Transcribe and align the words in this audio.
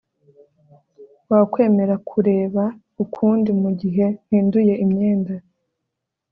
wakwemera 1.31 1.95
kureba 2.09 2.63
ukundi 3.03 3.49
mugihe 3.61 4.05
mpinduye 4.25 4.73
imyenda 4.83 5.33